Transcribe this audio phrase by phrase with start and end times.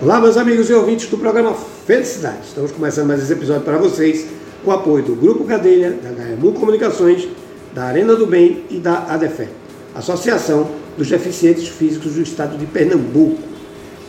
[0.00, 1.52] Olá, meus amigos e ouvintes do programa
[1.84, 2.46] Felicidade.
[2.46, 4.28] Estamos começando mais esse episódio para vocês
[4.64, 7.26] com o apoio do Grupo Cadeia, da HMU Comunicações,
[7.74, 9.48] da Arena do Bem e da ADEFE,
[9.96, 13.42] Associação dos Deficientes Físicos do Estado de Pernambuco.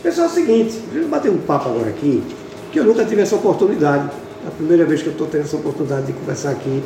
[0.00, 2.22] Pessoal, é o seguinte, vamos bater um papo agora aqui,
[2.70, 4.10] que eu nunca tive essa oportunidade.
[4.44, 6.84] É a primeira vez que eu estou tendo essa oportunidade de conversar aqui.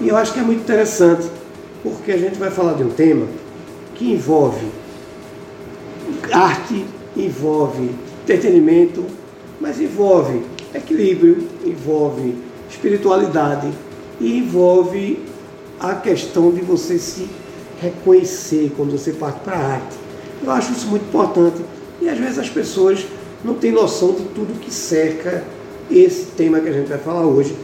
[0.00, 1.24] E eu acho que é muito interessante,
[1.84, 3.28] porque a gente vai falar de um tema
[3.94, 4.66] que envolve
[6.32, 6.84] arte,
[7.16, 9.04] envolve entretenimento,
[9.60, 12.36] mas envolve equilíbrio, envolve
[12.70, 13.68] espiritualidade
[14.20, 15.18] e envolve
[15.80, 17.28] a questão de você se
[17.80, 19.96] reconhecer quando você parte para a arte.
[20.44, 21.60] Eu acho isso muito importante
[22.00, 23.04] e às vezes as pessoas
[23.44, 25.42] não têm noção de tudo que cerca
[25.90, 27.56] esse tema que a gente vai falar hoje,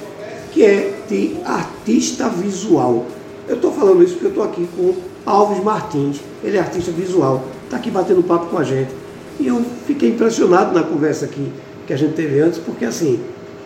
[0.53, 3.07] que é de artista visual.
[3.47, 7.45] Eu estou falando isso porque eu estou aqui com Alves Martins, ele é artista visual,
[7.65, 9.06] está aqui batendo papo com a gente.
[9.39, 11.53] E eu fiquei impressionado na conversa aqui
[11.87, 13.21] que a gente teve antes, porque assim,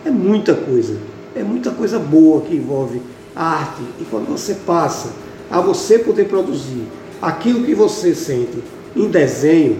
[0.05, 0.97] é muita coisa,
[1.35, 3.01] é muita coisa boa que envolve
[3.35, 3.81] a arte.
[3.99, 5.09] E quando você passa
[5.49, 6.83] a você poder produzir
[7.21, 8.61] aquilo que você sente
[8.95, 9.79] em desenho,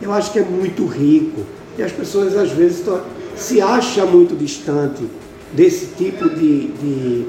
[0.00, 1.42] eu acho que é muito rico.
[1.78, 2.84] E as pessoas às vezes
[3.34, 5.04] se acham muito distante
[5.52, 7.26] desse tipo de, de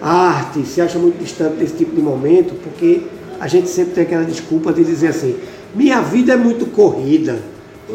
[0.00, 3.02] arte, se acham muito distante desse tipo de momento, porque
[3.38, 5.36] a gente sempre tem aquela desculpa de dizer assim,
[5.74, 7.38] minha vida é muito corrida.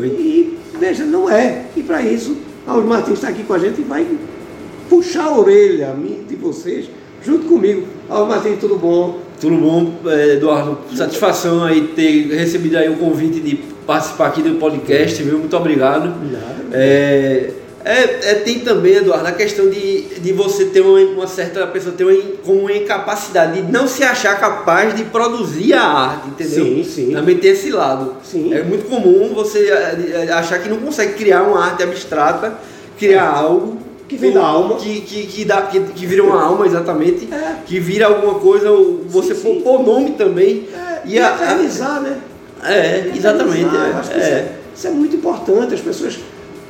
[0.06, 1.66] E veja, não é.
[1.76, 4.06] E para isso, Alves Martins está aqui com a gente e vai
[4.90, 5.96] puxar a orelha
[6.28, 6.90] de vocês
[7.24, 7.88] junto comigo.
[8.10, 9.20] Alves Martins, tudo bom?
[9.40, 10.80] Tudo bom, é, Eduardo?
[10.96, 15.38] Satisfação aí ter recebido aí o convite de participar aqui do podcast, viu?
[15.38, 16.16] Muito obrigado.
[16.16, 16.70] Obrigado.
[16.72, 17.52] É,
[17.88, 21.96] é, é, tem também, Eduardo, a questão de, de você ter uma, uma certa pessoa
[21.96, 26.66] ter uma, como uma incapacidade de não se achar capaz de produzir a arte, entendeu?
[26.66, 27.12] Sim, sim.
[27.14, 28.18] Também tem esse lado.
[28.24, 28.54] Sim.
[28.54, 32.56] É muito comum você é, é, achar que não consegue criar uma arte abstrata,
[32.98, 33.40] criar é.
[33.40, 33.78] algo
[34.08, 34.76] que da alma.
[34.76, 37.28] Que, que, que, dá, que, que vira uma alma, exatamente.
[37.34, 37.56] É.
[37.66, 38.70] Que vira alguma coisa,
[39.08, 40.68] você sim, pôr nome também.
[40.74, 41.02] É.
[41.06, 42.18] E, e a, realizar, né?
[42.64, 43.70] É, exatamente.
[43.70, 43.98] Realizar.
[43.98, 44.02] É.
[44.02, 45.74] Isso, é, isso é muito importante.
[45.74, 46.20] As pessoas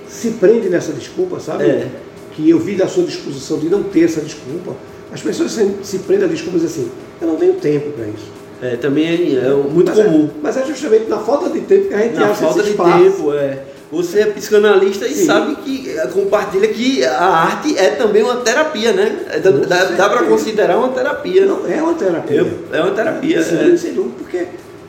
[0.09, 1.63] se prende nessa desculpa, sabe?
[1.63, 1.87] É.
[2.31, 4.75] Que eu vi da sua disposição de não ter essa desculpa.
[5.11, 6.89] As pessoas se, se prendem a desculpas assim,
[7.21, 8.37] eu não tenho tempo para isso.
[8.61, 10.25] É, também é, é muito mas é, comum.
[10.25, 12.71] É, mas é justamente na falta de tempo que a gente na acha falta esse
[12.71, 13.63] de tempo, é.
[13.89, 15.25] Você é psicanalista e Sim.
[15.25, 19.15] sabe que é, compartilha que a arte é também uma terapia, né?
[19.29, 21.45] É, dá, dá, dá para considerar uma terapia.
[21.45, 22.45] Não, é uma terapia.
[22.71, 23.41] É, é uma terapia.
[23.41, 23.77] Sim, é.
[23.77, 24.45] sem dúvida, porque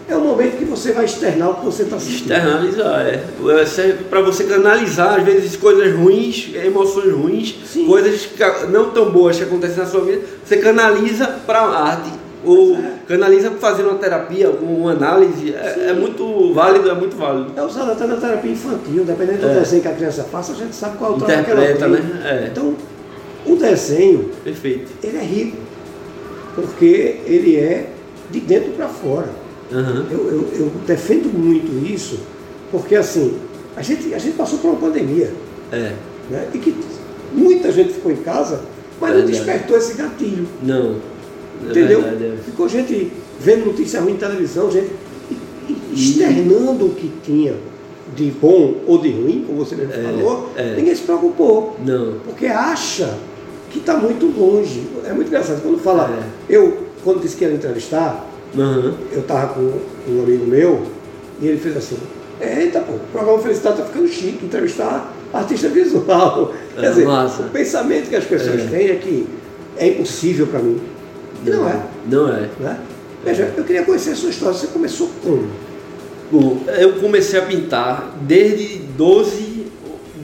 [0.08, 2.32] é o momento que você vai externar o que você está sentindo.
[2.32, 3.14] Externalizar, é.
[3.14, 7.86] é para você canalizar, às vezes, coisas ruins, emoções ruins, Sim.
[7.86, 8.26] coisas
[8.70, 12.10] não tão boas que acontecem na sua vida, você canaliza para a arte.
[12.44, 12.92] Ou é.
[13.08, 17.52] canaliza para fazer uma terapia, uma análise, é, é, muito válido, é muito válido.
[17.56, 19.54] É usado até na terapia infantil, dependendo do é.
[19.54, 22.00] desenho que a criança faça, a gente sabe qual é o trabalho que ela tem.
[22.00, 22.44] Né?
[22.44, 22.48] É.
[22.50, 22.76] Então,
[23.44, 24.88] o desenho, Perfeito.
[25.02, 25.56] ele é rico,
[26.54, 27.90] porque ele é
[28.30, 29.47] de dentro para fora.
[29.70, 30.06] Uhum.
[30.10, 32.20] Eu, eu, eu, defendo muito isso,
[32.70, 33.36] porque assim,
[33.76, 35.32] a gente, a gente passou por uma pandemia.
[35.70, 35.92] É.
[36.30, 36.48] Né?
[36.54, 36.74] E que
[37.32, 38.62] muita gente ficou em casa,
[39.00, 40.46] mas não despertou esse gatilho.
[40.62, 40.96] Não.
[41.66, 42.02] É Entendeu?
[42.02, 42.36] Verdade, é.
[42.44, 44.90] Ficou gente vendo notícia ruim em televisão, gente
[45.92, 47.54] externando o que tinha
[48.14, 50.74] de bom ou de ruim, como você mesmo é, falou, é.
[50.74, 51.76] ninguém se preocupou.
[51.84, 52.18] Não.
[52.24, 53.18] Porque acha
[53.70, 54.82] que está muito longe.
[55.04, 55.62] É muito engraçado.
[55.62, 56.54] Quando fala, é.
[56.54, 58.94] eu, quando disse que ia entrevistar, Uhum.
[59.12, 59.60] Eu estava com
[60.08, 60.86] um amigo meu
[61.40, 61.96] e ele fez assim:
[62.40, 66.54] Eita, pô, o programa Felicidade está ficando chique, entrevistar artista visual.
[66.78, 67.42] É, Quer dizer, massa.
[67.42, 68.66] o pensamento que as pessoas é.
[68.66, 69.26] têm é que
[69.76, 70.80] é impossível para mim.
[71.44, 71.82] E não, é.
[72.08, 72.48] Não é.
[72.60, 72.78] Né?
[73.24, 74.56] Veja, eu queria conhecer a sua história.
[74.56, 75.50] Você começou como?
[76.30, 79.66] Bom, eu comecei a pintar desde 12,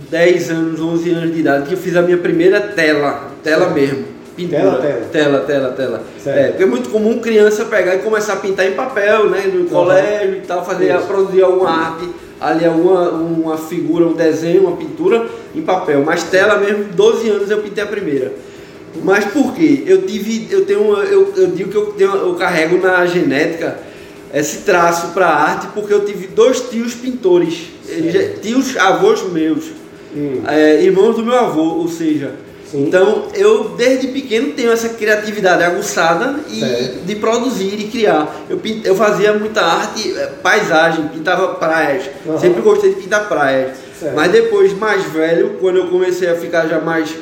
[0.08, 4.13] 10 anos, 11 anos de idade, que eu fiz a minha primeira tela, tela mesmo
[4.36, 4.60] pintura.
[4.60, 5.40] Tela, tela.
[5.40, 6.02] Tela, tela, tela.
[6.26, 9.50] É, porque é muito comum criança pegar e começar a pintar em papel, né?
[9.52, 9.66] No uhum.
[9.66, 11.06] colégio e tal, fazer, Isso.
[11.06, 12.08] produzir alguma arte,
[12.40, 16.02] ali alguma uma figura, um desenho, uma pintura em papel.
[16.04, 18.32] Mas tela mesmo, 12 anos eu pintei a primeira.
[19.02, 19.82] Mas por quê?
[19.86, 23.76] Eu tive, eu tenho uma, eu, eu digo que eu, tenho, eu carrego na genética
[24.32, 29.66] esse traço para arte porque eu tive dois tios pintores, eles, tios avós meus,
[30.14, 30.42] hum.
[30.46, 32.32] é, irmãos do meu avô, ou seja,
[32.75, 32.87] Sim.
[32.88, 37.05] Então, eu desde pequeno tenho essa criatividade aguçada e certo.
[37.06, 38.35] de produzir e criar.
[38.50, 42.11] Eu, pint, eu fazia muita arte, eh, paisagem, pintava praias.
[42.26, 42.37] Uhum.
[42.37, 43.76] Sempre gostei de pintar praias.
[43.97, 44.17] Certo.
[44.17, 47.15] Mas depois, mais velho, quando eu comecei a ficar já mais.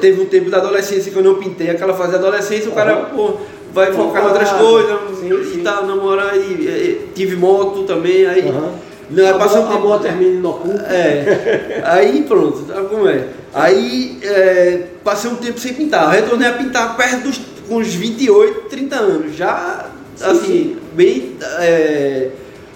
[0.00, 2.72] Teve um tempo da adolescência que eu não pintei, aquela fase da adolescência, uhum.
[2.72, 3.32] o cara, pô,
[3.72, 8.42] vai focar em outras coisas sim, e tal, namorar e, e, tive moto também, aí.
[8.42, 8.93] Uhum.
[9.14, 9.92] Não, tempo...
[9.92, 10.70] a termina no cu.
[10.88, 11.82] É.
[11.84, 13.28] Aí pronto, sabe como é?
[13.52, 16.10] Aí é, passei um tempo sem pintar.
[16.10, 19.36] Retornei a pintar perto dos com uns 28, 30 anos.
[19.36, 20.76] Já, sim, assim, sim.
[20.92, 21.36] bem.
[21.60, 22.28] É,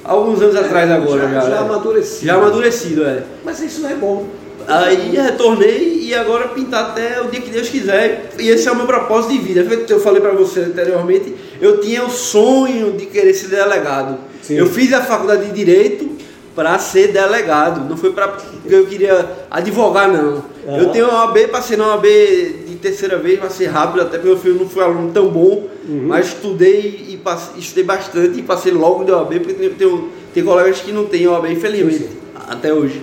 [0.05, 1.40] alguns anos é, atrás agora já.
[1.40, 2.26] Já, já amadurecido.
[2.26, 3.23] Já amadurecido, é.
[3.44, 4.26] Mas isso não é bom.
[4.67, 8.31] Aí retornei e agora pintar até o dia que Deus quiser.
[8.38, 9.67] E esse é o meu propósito de vida.
[9.88, 14.19] Eu falei para você anteriormente, eu tinha o sonho de querer ser delegado.
[14.43, 14.56] Sim.
[14.56, 16.18] Eu fiz a faculdade de Direito
[16.58, 17.88] para ser delegado.
[17.88, 20.43] Não foi para porque eu queria advogar, não.
[20.66, 20.76] Uhum.
[20.76, 24.37] Eu tenho uma OAB, passei na OAB de terceira vez, passei rápido, até porque meu
[24.37, 26.06] filho não foi aluno tão bom, uhum.
[26.08, 30.44] mas estudei e passei, estudei bastante e passei logo de OAB, porque tem, tem, tem
[30.44, 32.19] colegas que não têm OAB, infelizmente, Sim.
[32.49, 33.00] até hoje.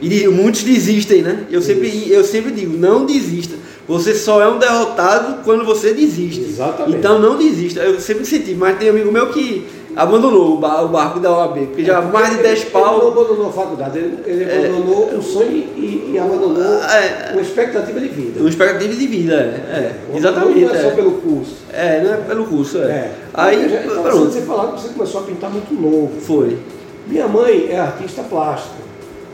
[0.00, 1.44] E muitos desistem, né?
[1.50, 3.54] Eu sempre, eu sempre digo, não desista.
[3.86, 6.40] Você só é um derrotado quando você desiste.
[6.40, 6.96] Exatamente.
[6.96, 7.80] Então não desista.
[7.80, 12.00] Eu sempre senti, mas tem amigo meu que abandonou o, barco da OAB, porque já
[12.00, 12.96] mais de 10 pau.
[12.96, 17.30] Ele não abandonou a faculdade, ele, ele é, abandonou o sonho e, e abandonou é,
[17.32, 18.40] uma expectativa de vida.
[18.40, 19.94] Uma expectativa de vida, é.
[20.12, 20.60] é exatamente.
[20.60, 21.56] Não é só pelo curso.
[21.72, 22.82] É, não é pelo curso, é.
[22.82, 23.12] é.
[23.32, 24.30] Aí, então, pronto.
[24.30, 26.12] Você falar que você começou a pintar muito novo.
[26.20, 26.58] Foi.
[27.06, 28.84] Minha mãe é artista plástica.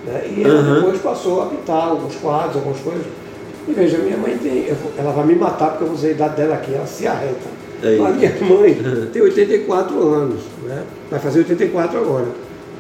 [0.07, 0.23] Né?
[0.37, 0.75] E ela uhum.
[0.75, 3.07] depois passou a pintar alguns quadros, algumas coisas.
[3.69, 4.67] E veja, minha mãe tem.
[4.99, 7.60] Ela vai me matar porque eu usei a idade dela aqui, ela se arreta.
[7.83, 8.77] É a minha mãe
[9.13, 10.83] tem 84 anos, né?
[11.11, 12.27] vai fazer 84 agora.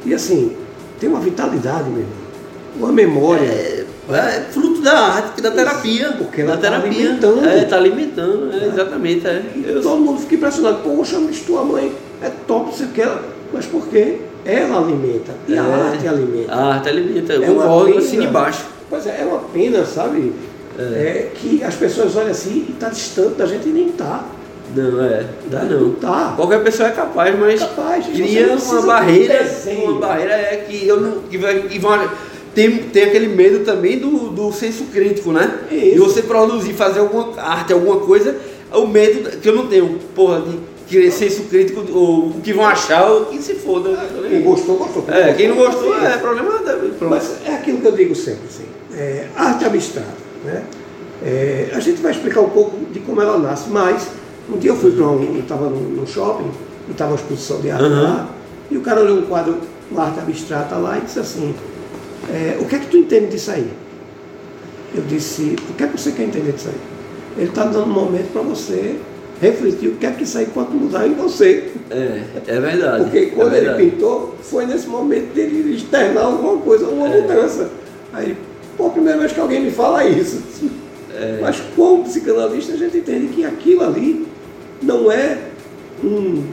[0.04, 0.56] E assim,
[0.98, 2.20] tem uma vitalidade, meu irmão.
[2.76, 3.46] Uma memória.
[3.46, 6.12] É, é fruto da arte, da terapia.
[6.18, 7.48] Porque ela está alimentando.
[7.48, 9.26] É, está alimentando, é, exatamente.
[9.26, 9.42] É.
[9.64, 9.82] Eu...
[9.82, 10.78] Todo mundo fica impressionado.
[10.82, 11.92] Poxa, mas tua mãe
[12.22, 13.10] é top, você quer.
[13.52, 14.18] Mas por quê?
[14.44, 15.32] Ela alimenta.
[15.48, 15.72] E a é.
[15.90, 16.52] arte alimenta.
[16.52, 17.32] A arte alimenta.
[17.32, 18.64] Eu é concordo assim embaixo.
[18.88, 20.32] Pois é, é uma pena, sabe?
[20.78, 20.82] É.
[20.82, 24.24] é que as pessoas olham assim e está distante da gente e nem está.
[24.74, 25.92] Não, é, dá não.
[25.94, 26.34] Tá.
[26.36, 29.46] Qualquer pessoa é capaz, mas capaz, cria uma barreira.
[29.84, 31.22] Uma barreira é que eu não.
[31.22, 31.78] Que vai, que
[32.54, 35.58] tem, tem aquele medo também do, do senso crítico, né?
[35.70, 35.92] Isso.
[35.92, 38.36] De você produzir, fazer alguma arte, alguma coisa,
[38.72, 40.58] o medo que eu não tenho, porra, de
[40.88, 43.96] querer senso crítico, ou o que vão achar, ou que se foda.
[44.28, 45.04] Quem gostou, gostou.
[45.08, 46.92] É, quem não gostou, é, problema dele.
[47.00, 48.64] Mas é aquilo que eu digo sempre, assim,
[48.96, 50.08] é, arte abstrata,
[50.44, 50.64] né?
[51.22, 54.08] É, a gente vai explicar um pouco de como ela nasce, mas
[54.52, 56.50] um dia eu fui para um, eu estava no, shopping,
[56.90, 58.02] estava uma exposição de arte uhum.
[58.02, 58.30] lá,
[58.70, 59.58] e o cara olhou um quadro,
[59.90, 61.54] uma arte abstrata lá e disse assim,
[62.28, 63.68] é, o que é que tu entende disso aí?
[64.94, 66.80] Eu disse, o que é que você quer entender disso aí?
[67.38, 68.96] Ele está dando um momento para você
[69.40, 71.70] refletir o que é que isso aí pode mudar em você.
[71.90, 73.04] É, é verdade.
[73.04, 73.82] Porque é quando é verdade.
[73.82, 77.20] ele pintou, foi nesse momento dele externar alguma coisa, alguma é.
[77.20, 77.70] mudança.
[78.12, 78.36] Aí,
[78.76, 80.42] pô, a primeira vez que alguém me fala isso.
[81.14, 81.38] É.
[81.40, 84.26] Mas como psicanalista a gente entende que aquilo ali
[84.82, 85.38] não é
[86.02, 86.44] um,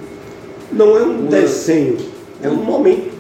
[0.72, 1.98] não é um Uma, desenho,
[2.42, 3.12] é um momento.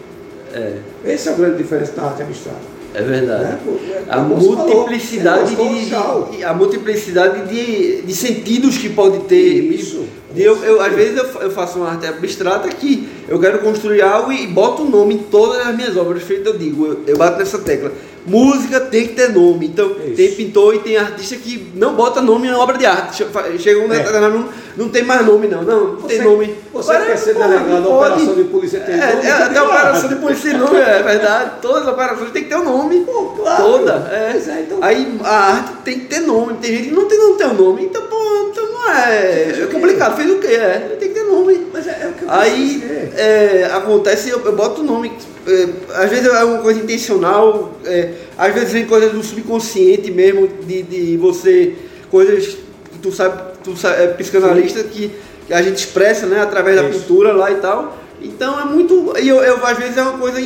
[0.54, 0.77] É.
[1.06, 2.77] Essa é a grande diferença da arte abstrata.
[2.94, 3.44] É verdade.
[3.44, 9.71] É, é a, multiplicidade falou, de, de, a multiplicidade de, de sentidos que pode ter.
[9.71, 10.06] Isso.
[10.33, 14.01] De, eu, eu, às vezes eu, eu, faço uma arte abstrata que eu quero construir
[14.01, 16.54] algo e boto o nome em todas as minhas obras feitas.
[16.54, 17.92] Eu digo, eu, eu bato nessa tecla
[18.28, 19.68] música tem que ter nome.
[19.68, 20.16] Então, Isso.
[20.16, 23.26] tem pintor e tem artista que não bota nome em obra de arte.
[23.58, 24.30] Chega um é.
[24.30, 25.64] não, não tem mais nome, não.
[25.64, 26.56] Não, não você, tem nome.
[26.74, 29.28] Você Agora, quer ser delegado da operação de polícia tem é, nome?
[29.28, 31.52] É, até a operação de polícia tem nome, é verdade.
[31.62, 33.00] Todas as operações tem que ter um nome.
[33.02, 33.64] Pô, claro.
[33.64, 34.10] Toda.
[34.12, 34.36] É.
[34.36, 34.78] é então...
[34.81, 36.56] Aí a arte tem que ter nome.
[36.56, 37.86] Tem gente que não tem, não tem um nome.
[37.86, 38.18] Então, pô,
[38.52, 39.64] então é.
[39.64, 40.16] É complicado.
[40.16, 40.48] Fez o quê?
[40.48, 41.68] É, tem que ter nome.
[41.74, 42.84] Mas é, é o que eu Aí
[43.16, 45.12] é, acontece, eu, eu boto o nome
[45.48, 45.70] é,
[46.04, 50.84] às vezes é uma coisa intencional, é, às vezes vem coisa do subconsciente mesmo, de,
[50.84, 51.74] de você,
[52.12, 52.58] coisas
[52.92, 55.10] que tu sabe, tu sabe, é psicanalista que,
[55.48, 57.98] que, a gente expressa né, através da pintura lá e tal.
[58.22, 59.14] Então é muito.
[59.18, 60.42] E eu, eu, às vezes é uma coisa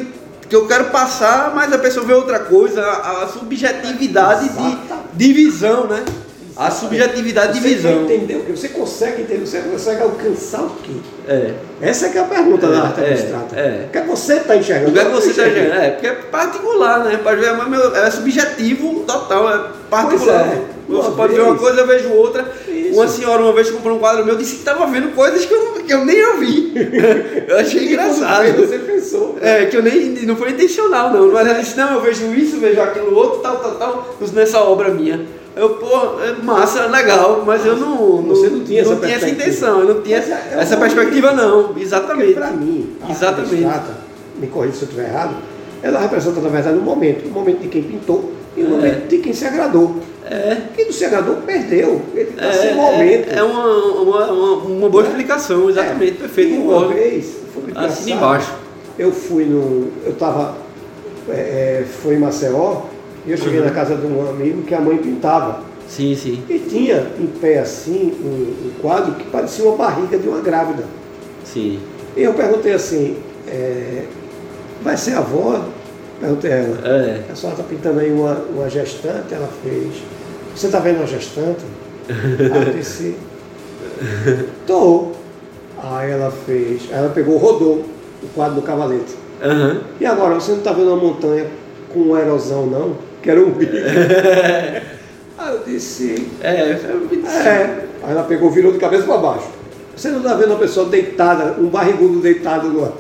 [0.48, 4.78] que eu quero passar, mas a pessoa vê outra coisa, a, a subjetividade de
[5.16, 6.06] divisão, né?
[6.56, 8.06] A subjetividade você de visão.
[8.06, 8.44] Você entendeu?
[8.50, 10.92] Você consegue entender, você consegue alcançar o quê?
[11.28, 11.54] É.
[11.82, 13.56] Essa é, que é a pergunta é, da arte é, abstrata.
[13.56, 13.86] É.
[13.88, 14.90] O que, é que você está enxergando?
[14.90, 15.82] O que, é que você está enxergando?
[15.82, 17.20] É, porque é particular, né?
[17.24, 20.48] Pode ver, mas é subjetivo total, é particular.
[20.48, 20.62] É.
[20.90, 21.44] Você pode vez.
[21.44, 22.52] ver uma coisa, eu vejo outra.
[22.68, 22.96] Isso.
[22.96, 25.74] Uma senhora uma vez comprou um quadro meu disse que estava vendo coisas que eu,
[25.74, 26.74] que eu nem ouvi.
[27.48, 28.54] eu achei engraçado.
[28.58, 29.38] Você pensou.
[29.42, 30.26] É, que eu nem.
[30.26, 31.32] Não foi intencional, não.
[31.32, 34.90] Mas ela disse, não, eu vejo isso, vejo aquilo outro, tal, tal, tal, nessa obra
[34.90, 35.26] minha.
[35.56, 39.30] Eu, pô, é massa, legal, mas eu não, Você não tinha, não essa, tinha essa
[39.30, 41.78] intenção, eu não tinha é, é essa perspectiva, não.
[41.78, 42.34] Exatamente.
[42.34, 43.56] Para mim, a Exatamente.
[43.56, 43.98] Abstrata,
[44.40, 45.36] me corrija se eu estiver errado,
[45.84, 47.28] ela representa, na verdade, um momento.
[47.28, 48.70] Um momento de quem pintou e um é.
[48.70, 49.98] momento de quem se agradou.
[50.26, 50.58] É.
[50.76, 52.02] Quem não se agradou perdeu.
[52.14, 53.30] Ele está é, sem momento.
[53.30, 56.62] É, é uma, uma, uma, uma, boa explicação, exatamente, perfeito.
[56.62, 57.36] Uma vez,
[57.76, 58.54] assim embaixo.
[58.98, 59.92] eu fui no.
[60.06, 60.56] Eu estava.
[61.30, 62.91] É, é, foi em Maceió, e
[63.28, 63.66] eu cheguei uhum.
[63.66, 65.64] na casa de um amigo que a mãe pintava.
[65.88, 66.44] Sim, sim.
[66.50, 70.84] E tinha em pé assim um, um quadro que parecia uma barriga de uma grávida.
[71.44, 71.80] Sim.
[72.16, 74.06] E eu perguntei assim, é,
[74.82, 75.66] vai ser avó?
[76.20, 76.88] Perguntei a ela.
[76.88, 77.24] É.
[77.32, 79.34] A senhora está pintando aí uma, uma gestante?
[79.34, 80.02] Ela fez.
[80.56, 81.64] Você está vendo uma gestante?
[82.08, 83.16] Eu disse,
[84.62, 85.14] estou.
[85.82, 86.84] Aí ela fez.
[86.92, 87.86] Aí ela pegou, rodou
[88.24, 89.16] o quadro do cavalete.
[89.44, 89.82] Uhum.
[90.00, 91.48] E agora, você não está vendo uma montanha
[91.92, 92.96] com uma erosão, não?
[93.22, 93.74] Que era um bico.
[95.38, 96.28] Aí eu disse.
[96.42, 97.86] É, é.
[98.04, 99.48] Aí ela pegou, virou de cabeça para baixo.
[99.96, 102.92] Você não está vendo uma pessoa deitada, um barrigudo deitado no,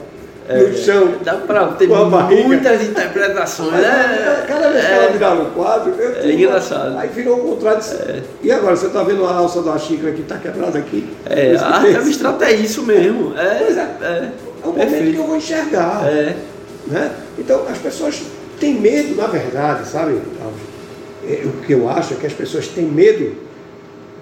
[0.47, 1.13] é, no chão?
[1.23, 3.71] Dá para ter muitas interpretações.
[3.71, 4.43] né?
[4.47, 5.11] Cada vez que ela é.
[5.11, 6.97] virava o quadro, eu É engraçado.
[6.97, 7.81] Aí virou o contrário.
[8.07, 8.21] É.
[8.43, 11.07] E agora, você está vendo a alça da xícara que está quebrada aqui?
[11.25, 13.33] É, a arte abstrata é isso mesmo.
[13.37, 13.81] É, pois é.
[14.01, 14.29] É,
[14.63, 16.05] é o momento que eu vou enxergar.
[16.05, 16.35] É.
[16.87, 17.11] Né?
[17.39, 18.21] Então, as pessoas
[18.61, 20.21] têm medo, na verdade, sabe?
[21.27, 23.35] É, o que eu acho é que as pessoas têm medo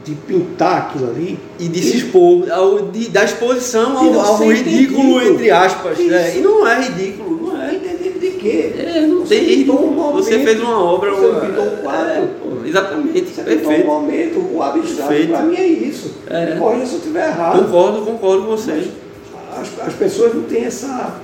[0.04, 1.38] de pintar aquilo ali.
[1.60, 6.00] E de se expor, ao, de, da exposição ao, ao ridículo, entre aspas.
[6.00, 6.38] Né?
[6.38, 7.70] E não é ridículo, não é.
[7.72, 8.74] De, de quê?
[8.78, 9.70] É, não você tem.
[9.70, 11.12] Um momento, você fez uma obra.
[11.12, 12.12] Você uma, pintou um quadro.
[12.12, 13.30] É, pô, exatamente.
[13.30, 13.84] Você perfeito.
[13.84, 14.50] um momento.
[14.54, 16.12] O abstrato para mim é isso.
[16.30, 16.56] É.
[16.58, 17.66] Corrija se eu estiver errado.
[17.66, 18.90] Concordo, concordo com você.
[19.56, 21.20] As, as pessoas não têm essa,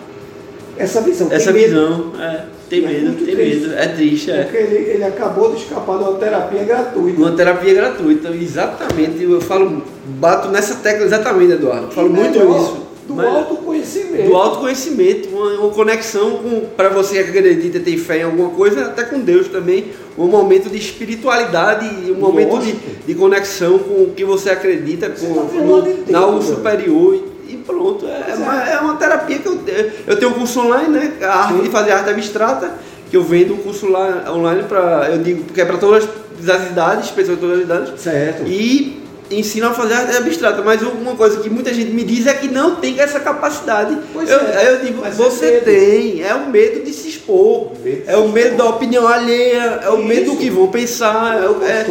[0.78, 1.28] essa visão.
[1.32, 2.46] Essa visão, é.
[2.70, 3.74] Tem é medo, tem triste, medo.
[3.76, 4.44] É triste, é.
[4.44, 7.20] Porque ele, ele acabou de escapar de uma terapia gratuita.
[7.20, 9.24] Uma terapia gratuita, exatamente.
[9.24, 9.84] Eu falo,
[10.20, 11.86] bato nessa tecla exatamente, Eduardo.
[11.86, 12.86] Eu falo muito isso.
[13.08, 14.30] Do autoconhecimento.
[14.30, 18.86] Do autoconhecimento, uma, uma conexão com, para você que acredita, tem fé em alguma coisa,
[18.86, 19.92] até com Deus também.
[20.18, 22.74] Um momento de espiritualidade, um momento de,
[23.06, 28.06] de, conexão com o que você acredita, com, tá no, na algo superior e pronto.
[28.06, 29.60] É, é, uma, é uma terapia que eu,
[30.08, 31.14] eu tenho um curso online, né?
[31.22, 32.72] A arte de fazer arte abstrata,
[33.10, 36.08] que eu vendo um curso lá online para, eu digo, que é para todas
[36.48, 38.02] as idades, pessoas de todas as idades.
[38.02, 38.44] Certo.
[38.48, 42.34] E ensino a fazer arte abstrata, mas uma coisa que muita gente me diz é
[42.34, 43.98] que não tem essa capacidade.
[44.14, 47.72] Pois eu, é, eu digo, você é tem, é o medo de se expor,
[48.06, 50.08] é o medo da opinião alheia, é o Isso.
[50.08, 51.38] medo do que vão pensar.
[51.42, 51.86] É, é,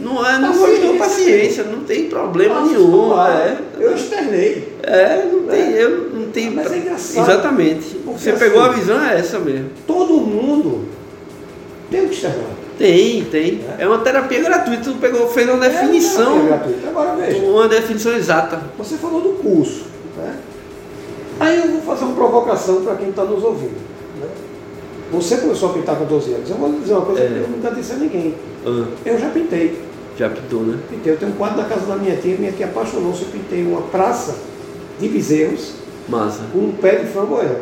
[0.00, 0.98] não é, não paciência.
[0.98, 3.20] paciência, não tem problema Nossa, nenhum.
[3.20, 3.58] É.
[3.78, 4.76] Eu externei.
[4.82, 5.82] É, não tem, é.
[5.82, 6.50] eu não tem.
[6.50, 7.30] Mas é engraçado.
[7.30, 8.00] Exatamente.
[8.04, 9.70] Você assim, pegou a visão, é essa mesmo.
[9.86, 10.86] Todo mundo
[11.90, 12.50] tem o que externar.
[12.78, 13.64] Tem, tem.
[13.78, 13.84] É.
[13.84, 14.84] é uma terapia gratuita.
[14.84, 16.44] Tu pegou, fez uma definição.
[16.44, 16.88] É gratuita.
[16.88, 17.42] Agora veja.
[17.42, 18.60] Uma definição exata.
[18.76, 19.86] Você falou do curso.
[20.16, 20.36] Né?
[21.40, 23.76] Aí eu vou fazer uma provocação para quem está nos ouvindo.
[24.20, 24.28] Né?
[25.12, 26.50] Você começou a pintar com 12 anos.
[26.50, 27.26] Eu vou dizer uma coisa é.
[27.26, 28.34] que eu nunca disse a ninguém.
[28.66, 28.86] Ah.
[29.06, 29.85] Eu já pintei.
[30.16, 30.78] Já pintou, né?
[30.88, 31.12] Pintei.
[31.12, 33.22] Eu tenho um quadro na casa da minha tia, minha tia apaixonou-se.
[33.22, 34.36] Eu pintei uma praça
[34.98, 35.72] de bezerros
[36.08, 36.40] Massa.
[36.52, 37.60] com um pé de framboesa.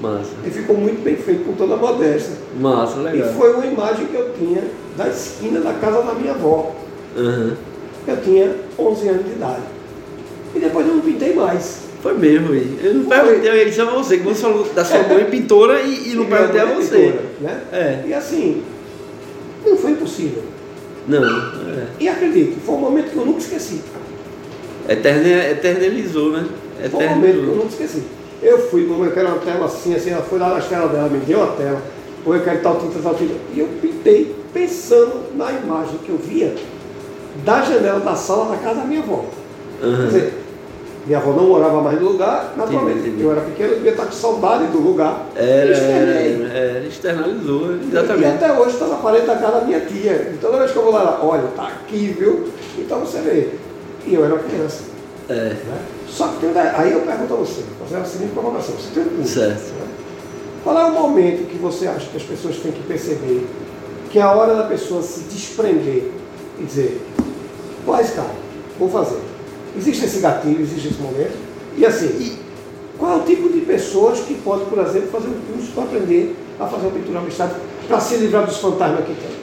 [0.00, 0.30] Massa.
[0.44, 2.34] E ficou muito bem feito, com toda a modéstia.
[2.58, 3.28] Massa, legal.
[3.28, 4.62] E foi uma imagem que eu tinha
[4.96, 6.74] da esquina da casa da minha avó.
[7.16, 7.54] Uhum.
[8.06, 9.62] Eu tinha 11 anos de idade.
[10.54, 11.84] E depois eu não pintei mais.
[12.02, 15.24] Foi mesmo, eu não perguntei a ele, a você, que você falou da sua mãe
[15.24, 16.98] pintora e, e não perguntei a você.
[16.98, 17.62] Pintora, né?
[17.72, 18.04] É.
[18.06, 18.62] E assim,
[19.64, 20.42] não foi impossível.
[21.08, 21.20] Não.
[21.74, 21.86] É.
[22.00, 23.80] E acredito, foi um momento que eu nunca esqueci.
[24.88, 26.46] eternizou, né?
[26.78, 27.00] Eternizou.
[27.00, 28.02] Foi um momento que eu nunca esqueci.
[28.42, 31.08] Eu fui, como eu quero uma tela assim, assim, ela foi lá nas telas dela,
[31.08, 31.80] me deu a tela,
[32.24, 33.34] ou eu quero tal tinta, tal tinta.
[33.54, 36.54] E eu pintei pensando na imagem que eu via
[37.44, 39.24] da janela da sala da casa da minha avó.
[39.82, 39.96] Uhum.
[39.96, 40.43] Quer dizer,
[41.06, 43.02] minha avó não morava mais no lugar, naturalmente.
[43.02, 45.26] Sim, eu era pequeno, eu devia estar com saudade do lugar.
[45.36, 46.46] Era, externei.
[46.50, 48.22] Era, externalizou, exatamente.
[48.22, 50.32] E até hoje está na parede da casa da minha tia.
[50.34, 52.48] E toda vez que eu vou lá, olha, está aqui, viu?
[52.78, 53.50] Então você vê.
[54.06, 54.84] E eu era criança.
[55.28, 55.34] É.
[55.34, 55.78] Né?
[56.08, 58.74] Só que tem, aí eu pergunto a você, fazer a seguinte provocação.
[58.74, 59.72] Você tem um curso, certo.
[59.72, 59.86] Né?
[60.62, 63.46] Qual é o momento que você acha que as pessoas têm que perceber
[64.14, 66.04] que é a hora da pessoa se desprender
[66.60, 67.04] e dizer,
[67.84, 68.30] vou arriscar,
[68.78, 69.18] vou fazer.
[69.76, 71.36] Existe esse gatilho, existe esse momento.
[71.76, 72.38] E assim, e
[72.98, 76.36] qual é o tipo de pessoas que pode, por exemplo, fazer um curso para aprender
[76.58, 77.56] a fazer uma pintura abstrata
[77.88, 79.34] para se livrar dos fantasmas que tem?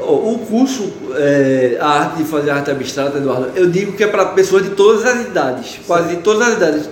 [0.00, 4.26] O curso, é, a arte de fazer arte abstrata, Eduardo, eu digo que é para
[4.26, 5.80] pessoas de todas as idades, Sim.
[5.86, 6.90] quase de todas as idades.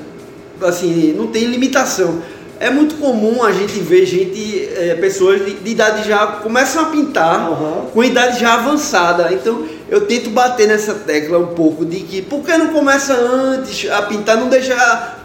[0.63, 2.21] Assim, não tem limitação.
[2.61, 6.87] É muito comum a gente ver gente, é, pessoas de, de, idade já começam a
[6.87, 7.87] pintar uhum.
[7.93, 9.33] com idade já avançada.
[9.33, 13.91] Então eu tento bater nessa tecla um pouco de que por que não começa antes
[13.91, 14.75] a pintar, não deixa.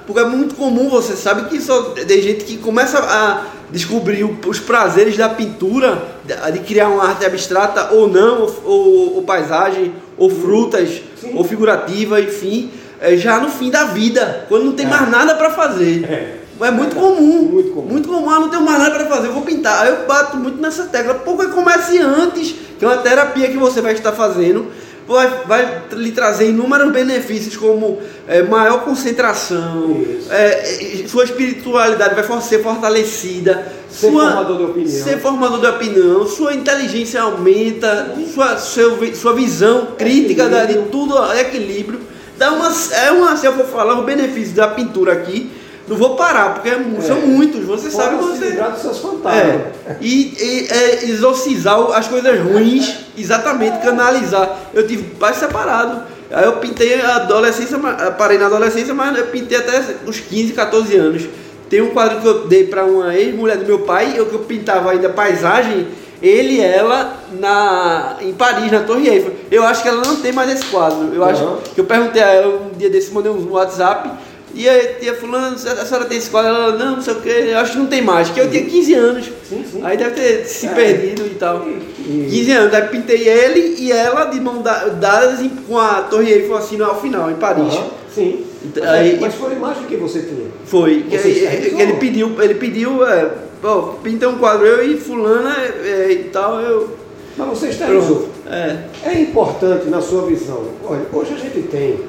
[0.06, 4.60] Porque é muito comum, você sabe que só tem gente que começa a descobrir os
[4.60, 6.04] prazeres da pintura,
[6.52, 11.32] de criar uma arte abstrata ou não, ou, ou, ou paisagem, ou frutas, Sim.
[11.36, 12.70] ou figurativa, enfim,
[13.02, 14.90] é, já no fim da vida, quando não tem é.
[14.90, 16.04] mais nada para fazer.
[16.06, 16.43] É.
[16.66, 17.44] é muito comum.
[17.44, 17.88] Muito comum.
[17.88, 18.30] Muito comum.
[18.30, 19.84] Ah, não tenho mais nada para fazer, eu vou pintar.
[19.84, 21.16] Aí eu bato muito nessa tecla.
[21.16, 24.72] Porque comece antes, que é uma terapia que você vai estar fazendo
[25.08, 32.64] vai, vai lhe trazer inúmeros benefícios, como é, maior concentração, é, sua espiritualidade vai ser
[32.64, 39.16] fortalecida, ser sua, formador de opinião, ser formador de opinião, sua inteligência aumenta, sua, seu,
[39.16, 42.00] sua visão crítica da, de tudo, equilíbrio.
[42.38, 42.72] Dá uma,
[43.06, 45.52] é uma, se eu for falar os benefícios da pintura aqui,
[45.88, 48.52] não vou parar, porque é, são muitos, você Pode sabe você.
[48.52, 49.44] Se dos seus fantasmas.
[49.44, 54.70] É, e, e é, exorcizar as coisas ruins, exatamente, canalizar.
[54.74, 56.04] Eu tive pais separados.
[56.32, 57.78] Aí eu pintei a adolescência,
[58.18, 61.24] parei na adolescência, mas eu pintei até os 15, 14 anos.
[61.70, 64.40] Tem um quadro que eu dei para uma ex-mulher do meu pai, eu que eu
[64.40, 65.88] pintava ainda paisagem,
[66.22, 69.34] ele e ela na, em Paris, na Torre Eiffel.
[69.52, 71.14] Eu acho que ela não tem mais esse quadro.
[71.14, 71.28] Eu uhum.
[71.28, 74.10] acho que eu perguntei a ela um dia desse, mandei um WhatsApp.
[74.54, 76.48] E aí tia fulano, a senhora tem escola?
[76.48, 78.64] Ela, não, não sei o que, eu acho que não tem mais, que eu tinha
[78.64, 79.26] 15 anos.
[79.50, 79.80] Sim, sim.
[79.84, 80.74] Aí deve ter se é.
[80.74, 81.66] perdido e tal.
[81.68, 82.28] E...
[82.30, 86.80] 15 anos, aí pintei ele e ela de mão dadas com a Torre Eiffel assim
[86.82, 87.74] ao final, em Paris.
[87.74, 88.46] Uhum, sim.
[88.64, 90.48] Então, aí, mas foi a imagem que você tinha.
[90.66, 91.04] Foi.
[91.10, 96.12] Você ele, ele pediu, ele pediu, é, pô, pinta um quadro, eu e fulana é,
[96.12, 96.90] e tal, eu.
[97.36, 98.30] Mas você exteriorizou.
[98.46, 98.78] É.
[99.04, 100.64] É importante na sua visão.
[100.84, 102.00] Olha, hoje a gente tem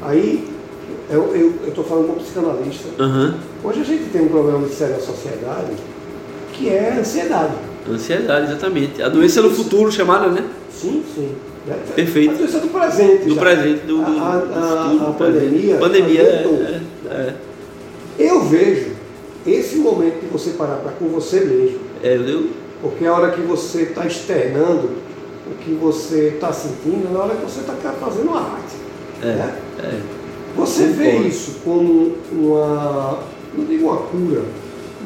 [0.00, 0.51] aí
[1.16, 3.02] eu estou falando como psicanalista.
[3.02, 3.34] Uhum.
[3.64, 5.72] Hoje a gente tem um problema muito sério na sociedade
[6.52, 7.54] que é a ansiedade.
[7.90, 9.02] Ansiedade, exatamente.
[9.02, 10.44] A doença do futuro chamada, né?
[10.70, 11.32] Sim, sim.
[11.66, 11.76] Né?
[11.94, 12.34] Perfeito.
[12.34, 13.24] A doença do presente.
[13.24, 13.40] Do já.
[13.40, 15.76] presente, do, do, a, a, a pandemia.
[15.78, 17.34] Pandemia, é, é,
[18.18, 18.92] Eu vejo
[19.46, 21.80] esse momento de você parar para com você mesmo.
[22.02, 22.50] É, eu...
[22.80, 24.90] Porque a hora que você está externando
[25.46, 28.76] o que você está sentindo, é a hora que você está fazendo uma arte.
[29.22, 29.54] É, né?
[29.82, 30.21] é.
[30.56, 33.18] Você vê isso como uma,
[33.56, 34.42] não digo uma cura,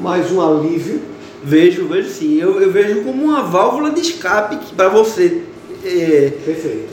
[0.00, 1.00] mas um alívio?
[1.43, 2.41] Vejo, vejo sim.
[2.41, 5.43] Eu, eu vejo como uma válvula de escape para você
[5.85, 6.33] é,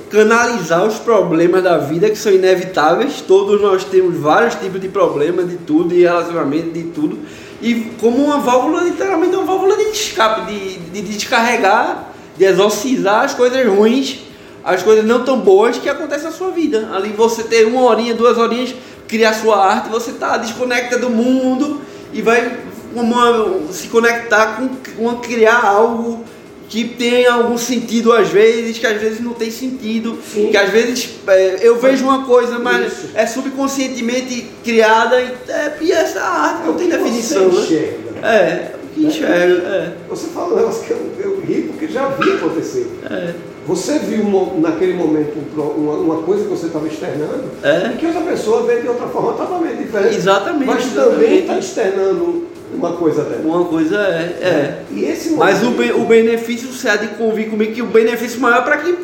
[0.10, 3.22] canalizar os problemas da vida que são inevitáveis.
[3.22, 7.18] Todos nós temos vários tipos de problemas, de tudo, de relacionamento, de tudo.
[7.62, 13.24] E como uma válvula, literalmente uma válvula de escape, de, de, de descarregar, de exorcizar
[13.24, 14.20] as coisas ruins
[14.64, 16.90] as coisas não tão boas que acontecem na sua vida.
[16.94, 18.74] Ali você ter uma horinha, duas horinhas,
[19.08, 21.82] criar sua arte, você está desconecta do mundo
[22.14, 22.60] e vai
[22.96, 26.24] uma, se conectar com, com criar algo
[26.70, 30.50] que tem algum sentido às vezes, que às vezes não tem sentido, Sim.
[30.50, 33.10] que às vezes é, eu vejo uma coisa, mas Isso.
[33.14, 37.50] é subconscientemente criada e, é, e essa arte é não tem definição.
[37.50, 38.22] Você né?
[38.24, 39.68] É, o que enxerga.
[39.68, 39.94] É.
[40.10, 42.88] Você fala um negócio que eu, eu ri porque já vi acontecer.
[43.12, 43.34] É.
[43.66, 44.24] Você viu
[44.58, 47.92] naquele momento uma, coisa que você estava externando é.
[47.94, 50.16] e que outra pessoa vê de outra forma totalmente diferente.
[50.16, 50.66] Exatamente.
[50.66, 53.42] Mas também está externando uma coisa dela.
[53.46, 54.38] Uma coisa é.
[54.42, 54.80] é.
[54.92, 58.42] E esse Mas o, be, o benefício, você há de convir comigo que o benefício
[58.42, 58.96] maior é para quem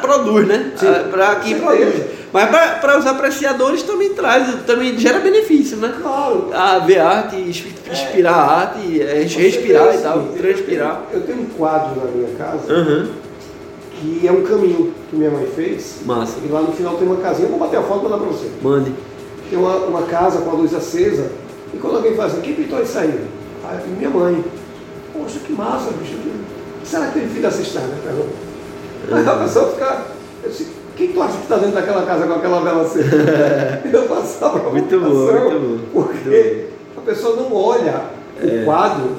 [0.00, 0.72] produz, né?
[1.10, 2.16] Para quem produz.
[2.32, 2.50] Mas
[2.80, 5.94] para os apreciadores também traz, também gera benefício, né?
[6.00, 6.50] Claro.
[6.52, 8.32] A ver arte, inspirar é.
[8.32, 11.02] arte, é, respirar e tal, transpirar.
[11.12, 12.72] Eu, eu, tenho um quadro na minha casa.
[12.72, 13.25] Uhum
[14.00, 16.00] que é um caminho que minha mãe fez.
[16.04, 16.38] Massa.
[16.44, 18.50] E lá no final tem uma casinha, vou bater a foto e mandar para você.
[18.62, 18.92] Mande.
[19.48, 21.30] Tem uma, uma casa com a luz acesa,
[21.72, 23.20] e quando alguém fala assim, quem pintou isso aí?
[23.64, 24.44] Aí minha mãe.
[25.12, 26.16] Poxa, que massa, bicho.
[26.84, 27.88] Será que tem filho dessa estrada?
[28.02, 28.28] Pergunta.
[29.12, 30.06] Aí a pessoa fica.
[30.42, 33.10] Eu disse, quem tu acha que está dentro daquela casa com aquela vela acesa?
[33.92, 36.02] eu passava a Muito bom, muito bom.
[36.02, 38.04] Porque a pessoa não olha
[38.42, 38.64] o é.
[38.64, 39.16] quadro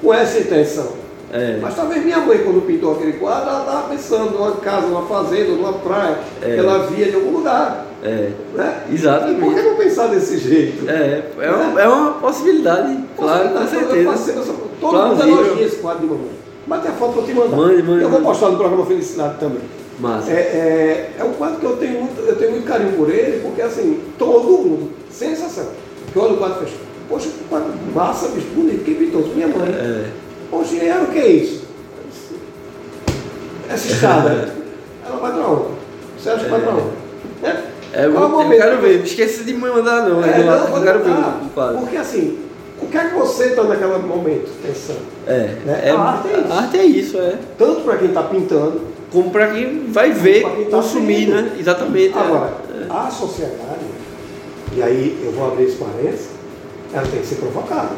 [0.00, 1.05] com essa intenção.
[1.32, 1.58] É.
[1.60, 5.50] Mas talvez minha mãe, quando pintou aquele quadro, ela estava pensando numa casa, numa fazenda,
[5.50, 6.54] numa praia, é.
[6.54, 7.86] que ela via de algum lugar.
[8.02, 8.30] É.
[8.54, 8.82] Né?
[8.92, 9.40] Exatamente.
[9.40, 10.88] E por que não pensar desse jeito?
[10.88, 13.96] É, é, uma, é uma possibilidade, claro, com certeza.
[13.96, 16.30] Eu faço, eu todo mundo elogia esse quadro de mamãe.
[16.66, 17.56] Bate a foto para eu te mandar.
[17.56, 19.62] Mande, mande, eu vou postar no programa Felicidade também.
[19.98, 20.30] Massa.
[20.30, 23.40] É, é, é um quadro que eu tenho, muito, eu tenho muito carinho por ele,
[23.40, 25.68] porque assim, todo mundo, sensação,
[26.12, 26.86] que olha o quadro fechado.
[27.08, 29.22] Poxa, que quadro massa, bicho, bonito, quem pintou?
[29.34, 29.68] Minha mãe.
[29.70, 30.25] É.
[30.80, 31.66] Era o que é isso?
[33.68, 34.54] Essa escada,
[35.04, 35.20] ela
[36.30, 37.06] acha que vai para onde?
[37.42, 37.48] É,
[37.92, 40.24] é eu, eu quero ver, esqueci de me mandar não.
[40.24, 41.14] É, não, eu quero ver.
[41.78, 42.38] Porque assim,
[42.80, 45.00] o que é que você está naquele momento pensando?
[45.26, 45.82] É, né?
[45.84, 46.52] é, a, arte é isso.
[46.52, 47.38] a arte é isso, é.
[47.58, 48.80] Tanto para quem está pintando,
[49.12, 51.56] como para quem vai ver, quem tá consumir, né?
[51.58, 52.16] Exatamente.
[52.16, 52.20] É.
[52.20, 52.86] Agora, é.
[52.90, 53.86] a sociedade,
[54.74, 56.28] e aí eu vou abrir esse parênteses,
[56.92, 57.90] ela tem que ser provocada.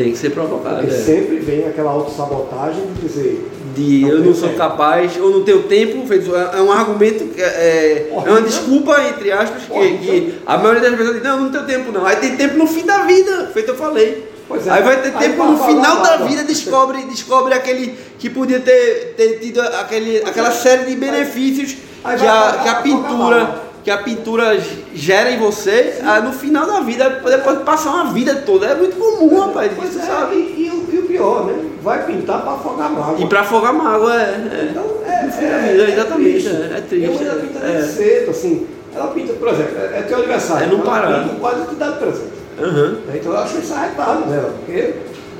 [0.00, 0.78] Tem que ser provocado.
[0.78, 0.98] Porque é.
[0.98, 3.50] sempre vem aquela autossabotagem de dizer.
[3.76, 4.58] De Não eu não sou tempo.
[4.58, 9.30] capaz, ou não tenho tempo, feito- é um argumento, que é, é uma desculpa, entre
[9.30, 12.06] aspas, que, que a maioria das pessoas diz, não, não tenho tempo não.
[12.06, 14.26] Aí tem tempo no fim da vida, feito eu falei.
[14.66, 14.70] É.
[14.70, 18.58] Aí vai ter Aí tempo pra no final da vida, descobre, descobre aquele que podia
[18.58, 23.69] ter, ter tido aquele, aquela série de benefícios que a, que a pintura.
[23.82, 24.58] Que a pintura
[24.94, 28.66] gera em você, no final da vida, depois de passar uma vida toda.
[28.66, 30.34] É muito comum, rapaz, Pois isso é, sabe?
[30.36, 31.54] E, e o- e o pior, né?
[31.82, 33.16] Vai pintar para afogar mágoa.
[33.18, 34.24] E pra afogar mágoa, é.
[34.24, 34.68] é.
[34.70, 36.48] Então, é, No fim da vida, exatamente, triste.
[36.48, 37.40] é- é triste, Minha mãe ela é.
[37.46, 37.72] pinta É.
[37.72, 38.66] desde cedo, assim.
[38.94, 40.64] Ela pinta, por exemplo, é, é teu aniversário.
[40.64, 41.22] É não ela parar.
[41.22, 42.30] pinta quase te dá de presente.
[42.60, 42.96] Aham.
[43.14, 44.78] Então eu acho isso arretado dela, porque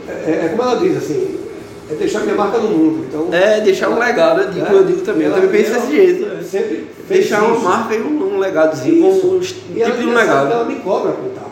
[0.09, 1.39] é, é como ela diz, assim,
[1.91, 3.05] é deixar minha marca no mundo.
[3.07, 5.81] Então, É, deixar um legado, eu digo, eu digo também, eu ela- também penso ela
[5.85, 6.25] desse jeito.
[6.25, 6.43] é.
[6.43, 9.27] Sempre Deixar uma marca e um, um legadozinho, Isso.
[9.27, 10.53] um tipo ela, de um legado.
[10.53, 11.51] ela me cobra pintar.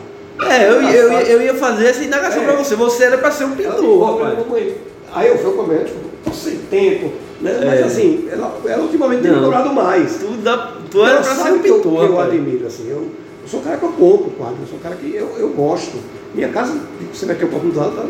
[0.51, 2.45] É, eu, eu, eu ia fazer essa indagação É.
[2.45, 2.75] pra você.
[2.75, 4.39] Você era pra ser um Ela me pintor, rapaz.
[4.39, 4.75] mamãe.
[5.13, 7.59] Aí eu fui com o médico, tô sem tempo, né?
[7.61, 7.65] É.
[7.65, 10.17] Mas assim, ela, ela ultimamente tem me cobrado mais.
[10.17, 12.29] Tu, dá, tu era Ela pra ser um que eu, pintor, eu rapaz.
[12.33, 14.95] admiro, assim, eu, eu sou um cara que eu compro quadro, eu sou um cara
[14.95, 15.97] que eu, eu gosto.
[16.33, 16.79] Minha casa,
[17.11, 18.05] você eu posso mudar, tá?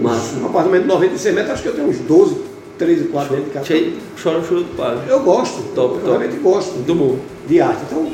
[0.00, 0.36] Massa.
[0.42, 2.36] Um apartamento de 96 metros, acho que eu tenho uns 12,
[2.78, 3.66] 13 quadros dentro de casa.
[3.66, 5.00] Cheio, chora choro do padre.
[5.08, 6.06] Eu gosto, Top, eu top.
[6.18, 7.16] realmente gosto Muito bom.
[7.48, 7.82] de arte.
[7.90, 8.10] Então,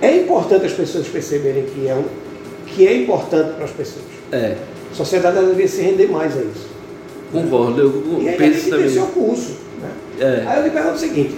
[0.00, 2.04] é importante as pessoas perceberem que é, um,
[2.66, 4.04] que é importante para as pessoas.
[4.32, 4.56] É,
[4.92, 6.68] A sociedade deveria se render mais a isso.
[7.32, 8.88] concordo, eu E aí tem penso ter também.
[8.90, 9.56] seu curso.
[9.80, 9.90] Né?
[10.20, 10.44] É.
[10.46, 11.34] Aí eu lhe pergunto o seguinte,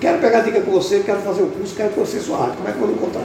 [0.00, 2.72] quero pegar dica com você, quero fazer o curso, quero conhecer sua arte, como é
[2.72, 3.24] que eu vou encontrar?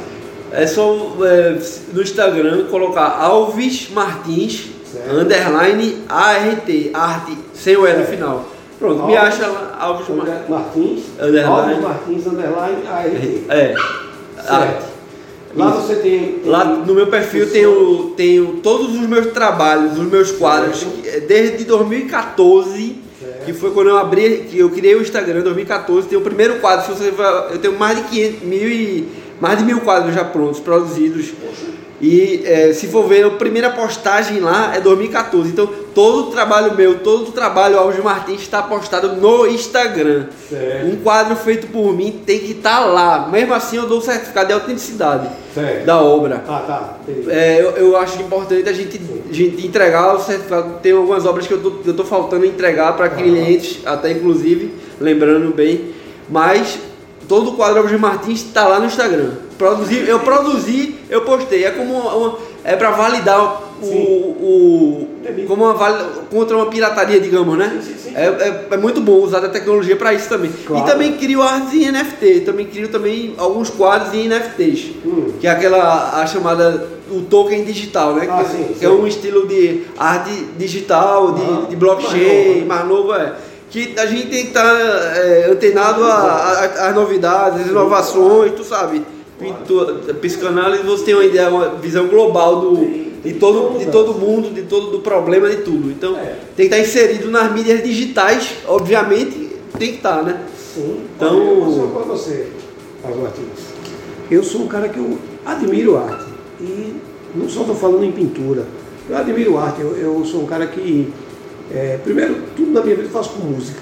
[0.53, 1.57] É só é,
[1.93, 5.09] no Instagram colocar Alves Martins, Certo.
[5.15, 8.45] underline ART, arte, sem o E no final.
[8.79, 10.49] Pronto, me Alves- acha lá, Alves Martins.
[10.49, 11.45] Martins, Underline.
[11.45, 13.43] Alves Martins, underline, ART.
[13.49, 13.75] É,
[14.35, 14.51] Certo.
[14.53, 14.85] arte.
[15.53, 15.81] Lá Isso.
[15.81, 20.31] você tem, tem Lá no meu perfil tenho, tenho todos os meus trabalhos, os meus
[20.31, 21.01] quadros, Certo.
[21.05, 23.45] é desde 2014, Certo.
[23.45, 26.55] que foi quando eu abri, que eu criei o Instagram em 2014, tem o primeiro
[26.59, 27.13] quadro, se você
[27.51, 29.07] eu tenho mais de 500, mil e,
[29.41, 31.27] mais de mil quadros já prontos, produzidos.
[31.31, 31.71] Poxa,
[32.01, 35.51] E é, se for ver, a primeira postagem lá é 2014.
[35.51, 40.25] Então todo o trabalho meu, todo o trabalho Alves Martins está postado no Instagram.
[40.49, 40.87] Certo.
[40.87, 43.27] Um quadro feito por mim tem que estar lá.
[43.31, 45.85] Mesmo assim eu dou o certificado de autenticidade Certo.
[45.85, 46.43] da obra.
[46.47, 46.97] Ah, tá.
[47.07, 47.29] entendi.
[47.29, 50.79] É, eu, eu acho importante a gente, a gente entregar o certificado.
[50.81, 55.53] Tem algumas obras que eu tô, eu tô faltando entregar para clientes, até inclusive, lembrando
[55.53, 55.93] bem.
[56.27, 56.79] Mas
[57.27, 59.33] todo o quadro Alves Martins está lá no Instagram.
[59.61, 61.65] Produzi, eu produzi, eu postei.
[61.65, 65.43] É como uma, é para validar o, o Entendi.
[65.43, 65.75] como uma
[66.31, 67.79] contra uma pirataria, digamos, né?
[67.79, 68.15] Sim, sim, sim.
[68.15, 70.51] É, é, é muito bom usar a tecnologia para isso também.
[70.65, 70.83] Claro.
[70.83, 72.41] E também crio artes em NFT.
[72.41, 74.93] Também crio também alguns quadros em NFTs.
[75.05, 75.33] Hum.
[75.39, 78.27] Que é aquela a chamada o token digital, né?
[78.31, 78.85] Ah, que, sim, que sim.
[78.85, 83.33] é um estilo de arte digital, de, Ah, de blockchain, mais mais novo, é.
[83.69, 89.01] Que a gente tem que estar é, antenado às novidades, às inovações, tu sabe.
[89.41, 92.75] Pintura, psicanálise, você tem uma ideia, uma visão global do,
[93.23, 95.89] de, todo, de todo mundo, de todo do problema, de tudo.
[95.91, 96.35] Então, É.
[96.55, 99.49] tem que estar inserido nas mídias digitais, obviamente,
[99.79, 100.41] tem que estar, né?
[100.73, 101.01] Sim.
[101.15, 102.47] Então- eu para você,
[103.03, 103.71] Martins.
[104.29, 106.25] Eu sou um cara que eu admiro arte.
[106.61, 106.93] E
[107.35, 108.65] não só estou falando em pintura.
[109.09, 109.81] Eu admiro arte.
[109.81, 111.11] Eu, eu sou um cara que,
[111.73, 113.81] é, primeiro, tudo na minha vida eu faço com música.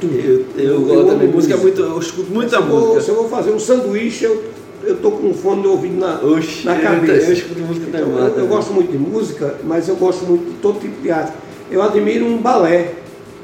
[0.00, 0.14] Tudo.
[0.14, 1.28] Eu, eu, gosto também.
[1.28, 1.82] Música é muito.
[1.82, 3.00] Eu escuto muita se eu vou- música.
[3.02, 4.42] se eu vou fazer um sanduíche, eu,
[4.86, 7.26] eu tô com um fone de ouvido na, Oxe, na eu- cabeça.
[7.26, 8.48] eu escuto música Então, também, eu, eu também.
[8.48, 11.32] gosto muito de música, mas eu gosto muito de todo tipo de arte.
[11.70, 12.92] Eu admiro um balé.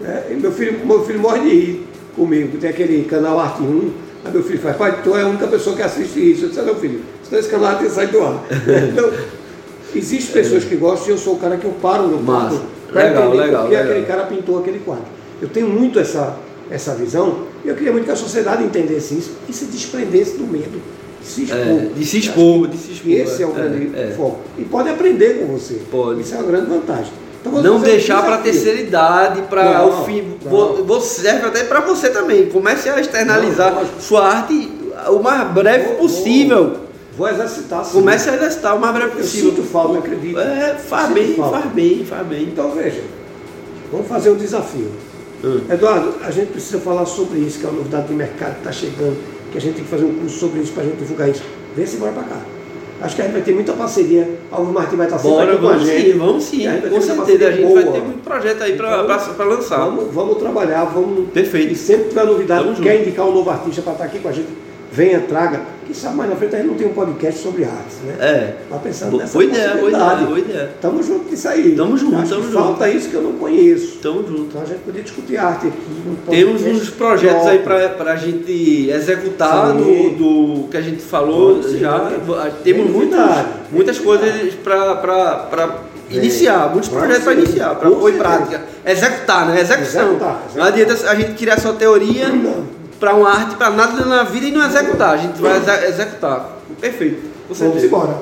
[0.00, 0.24] né?
[0.40, 3.90] Meu, filho, meu filho morre de rir comigo, tem aquele canal Arte 1.
[4.24, 6.44] Aí meu filho faz, pai, tu é a única pessoa que assiste isso.
[6.44, 8.42] Eu disse, "Ah, não, filho, senão esse canal tem que sair do ar.
[8.92, 9.10] então,
[9.94, 12.60] existem pessoas que gostam e eu sou o cara que eu paro no quadro
[12.92, 13.90] Legal, entender legal, por que legal.
[13.92, 15.04] aquele cara pintou aquele quadro.
[15.40, 16.36] Eu tenho muito essa,
[16.70, 20.44] essa visão e eu queria muito que a sociedade entendesse isso e se desprendesse do
[20.44, 20.80] medo
[21.22, 21.58] se expor.
[21.58, 23.12] É, de se Eu expor, de se expor.
[23.12, 24.14] Esse é o é, grande é.
[24.16, 24.38] foco.
[24.58, 25.80] E pode aprender com você.
[25.90, 26.20] Pode.
[26.20, 27.12] Isso é uma grande vantagem.
[27.40, 28.52] Então, Não deixar para desafio.
[28.52, 30.34] terceira idade, para o fim.
[30.44, 30.84] não.
[30.84, 32.46] Você serve até para você também.
[32.50, 34.70] Comece a externalizar Não, sua arte
[35.08, 36.64] o mais breve Vou- possível.
[36.64, 36.80] Vou,
[37.16, 37.92] vou exercitar sim.
[37.92, 39.50] Comece a exercitar o mais breve Eu possível.
[39.50, 40.38] sinto falta, eu acredito.
[40.38, 41.58] É, faz Sinto bem, falta.
[41.60, 42.42] faz bem, faz bem.
[42.42, 43.00] Então veja,
[43.90, 44.90] vamos fazer um desafio.
[45.42, 45.60] Hum.
[45.70, 48.72] Eduardo, a gente precisa falar sobre isso, que é uma novidade de mercado que está
[48.72, 49.16] chegando,
[49.50, 51.42] que a gente tem que fazer um curso sobre isso para a gente divulgar isso.
[51.76, 52.36] Vê se bora para cá.
[53.02, 54.28] Acho que a gente vai ter muita parceria.
[54.52, 56.12] Alvo Martins vai estar sempre Bora, aqui com a gente.
[56.12, 56.66] sim, vamos sim.
[56.66, 59.02] A gente vai ter Com certeza, a gente vai ter muito projeto aí para
[59.34, 59.78] Então, lançar.
[59.78, 61.30] Vamos, vamos trabalhar, vamos.
[61.30, 61.72] Perfeito.
[61.72, 63.08] E sempre tiver novidade, quer junto.
[63.08, 64.48] indicar um novo artista para estar aqui com a gente,
[64.92, 65.60] venha, traga.
[65.86, 68.14] Quem sabe mais na frente a gente não tem um podcast sobre artes, né?
[68.20, 68.54] É.
[68.70, 70.70] Mas pensando Boa nessa ideia, boa ideia, boa ideia.
[70.80, 71.74] Tamo junto nisso aí.
[71.74, 72.54] Tamo junto, Acho tamo junto.
[72.54, 73.98] Falta isso que eu não conheço.
[73.98, 74.42] Tamo junto.
[74.42, 75.78] Então a gente podia discutir arte aqui.
[76.06, 77.90] num Temos uns projetos aí próprio.
[77.96, 80.10] para a gente executar do,
[80.62, 81.78] do que a gente falou Sim.
[81.80, 81.98] já.
[81.98, 83.48] Temos Tem muitas, novidade.
[83.72, 88.62] muitas coisas para iniciar, muitos projetos para iniciar, para pôr em prática.
[88.86, 89.60] Executar, né?
[89.60, 90.02] Execução.
[90.02, 92.79] Executar, Não adianta a gente criar só teoria Não.
[93.00, 95.14] Para uma arte, para nada na vida e não executar.
[95.14, 96.58] A gente vai exe- executar.
[96.80, 97.22] Perfeito.
[97.48, 98.18] Com Vamos embora.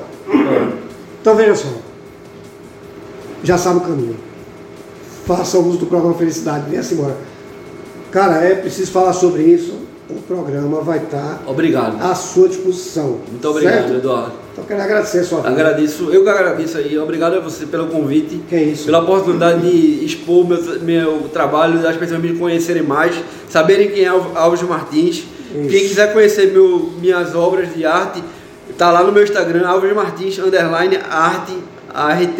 [1.21, 1.67] Então veja só.
[3.43, 4.15] Já sabe o caminho.
[5.25, 6.69] Faça uso do programa Felicidade.
[6.69, 7.15] Venha-se embora.
[8.11, 9.87] Cara, é preciso falar sobre isso.
[10.09, 12.01] O programa vai estar Obrigado.
[12.03, 13.19] à sua disposição.
[13.29, 13.93] Muito obrigado, Certo?
[13.93, 14.31] Eduardo.
[14.53, 15.49] Então quero agradecer a sua vida.
[15.51, 16.97] Agradeço, eu que agradeço aí.
[16.97, 18.41] Obrigado a você pelo convite.
[18.49, 18.85] Que é isso.
[18.85, 23.15] Pela oportunidade de expor meu, meu trabalho, das pessoas me conhecerem mais,
[23.49, 25.23] saberem quem é Al- Alves Martins.
[25.51, 28.23] Quem quiser conhecer meu, minhas obras de arte,
[28.77, 31.53] tá lá no meu Instagram, Alves Martins, underline, arte,
[31.93, 32.39] ART.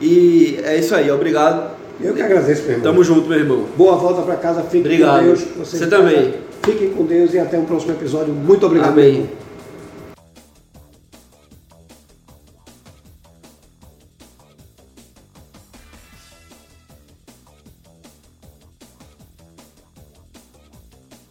[0.00, 1.70] E é isso aí, obrigado.
[2.00, 2.82] Eu que agradeço, meu irmão.
[2.92, 3.64] Tamo junto, meu irmão.
[3.76, 4.62] Boa volta para casa.
[4.62, 5.18] Fiquem Obrigado.
[5.18, 5.44] com Deus.
[5.58, 6.34] Você em também.
[6.64, 8.32] Fiquem com Deus e até um próximo episódio.
[8.34, 8.92] Muito obrigado.
[8.92, 9.04] Amém.
[9.04, 9.45] meu irmão.